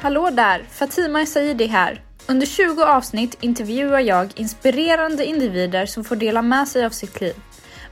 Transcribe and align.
Hallå 0.00 0.30
där! 0.30 0.66
Fatima 0.70 1.26
Saidi 1.26 1.66
här. 1.66 2.02
Under 2.26 2.46
20 2.46 2.82
avsnitt 2.82 3.36
intervjuar 3.40 4.00
jag 4.00 4.32
inspirerande 4.36 5.24
individer 5.24 5.86
som 5.86 6.04
får 6.04 6.16
dela 6.16 6.42
med 6.42 6.68
sig 6.68 6.84
av 6.84 6.90
sitt 6.90 7.20
liv. 7.20 7.34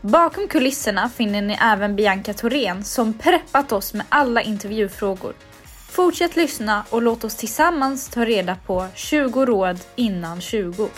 Bakom 0.01 0.49
kulisserna 0.49 1.09
finner 1.09 1.43
ni 1.43 1.59
även 1.63 1.97
Bianca 1.97 2.33
Thorén 2.33 2.85
som 2.85 3.13
preppat 3.13 3.73
oss 3.73 3.95
med 3.95 4.07
alla 4.09 4.43
intervjufrågor. 4.43 5.35
Fortsätt 5.91 6.37
lyssna 6.37 6.85
och 6.91 7.03
låt 7.03 7.25
oss 7.25 7.37
tillsammans 7.37 8.09
ta 8.09 8.25
reda 8.25 8.57
på 8.67 8.87
20 8.95 9.47
råd 9.47 9.81
innan 9.97 10.41
20. 10.41 10.89